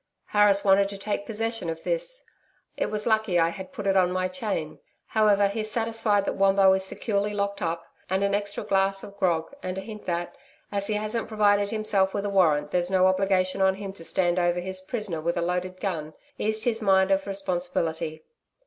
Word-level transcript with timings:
'Harris 0.29 0.63
wanted 0.65 0.89
to 0.89 0.97
take 0.97 1.27
possession 1.27 1.69
of 1.69 1.83
this. 1.83 2.23
It 2.75 2.87
was 2.89 3.05
lucky 3.05 3.37
I 3.37 3.49
had 3.49 3.71
put 3.71 3.85
it 3.85 3.95
on 3.95 4.11
my 4.11 4.27
chain. 4.29 4.79
However, 5.05 5.47
he's 5.47 5.69
satisfied 5.69 6.25
that 6.25 6.33
Wombo 6.37 6.73
is 6.73 6.83
securely 6.83 7.35
locked 7.35 7.61
up 7.61 7.85
and 8.09 8.23
an 8.23 8.33
extra 8.33 8.63
glass 8.63 9.03
of 9.03 9.15
grog 9.17 9.53
and 9.61 9.77
a 9.77 9.81
hint 9.81 10.07
that, 10.07 10.35
as 10.71 10.87
he 10.87 10.95
hasn't 10.95 11.27
provided 11.27 11.69
himself 11.69 12.15
with 12.15 12.25
a 12.25 12.31
warrant 12.31 12.71
there's 12.71 12.89
no 12.89 13.05
obligation 13.05 13.61
on 13.61 13.75
him 13.75 13.93
to 13.93 14.03
stand 14.03 14.39
over 14.39 14.59
his 14.59 14.81
prisoner 14.81 15.21
with 15.21 15.37
a 15.37 15.41
loaded 15.43 15.79
gun, 15.79 16.15
eased 16.39 16.63
his 16.63 16.81
mind 16.81 17.11
of 17.11 17.27
responsibility. 17.27 18.23